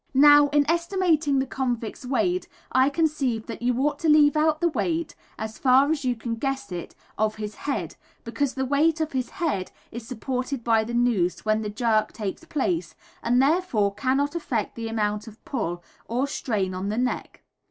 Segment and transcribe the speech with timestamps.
[0.17, 4.67] Now, in estimating the convict's weight, I conceive that you ought to leave out the
[4.67, 9.11] weight (as far as you can guess it) of his head, because the weight of
[9.11, 14.33] his head is supported by the noose when the jerk takes place, and, therefore, cannot
[14.33, 17.43] affect the amount of pull, or strain, on the neck.